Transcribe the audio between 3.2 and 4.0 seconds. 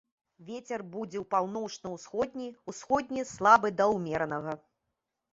слабы да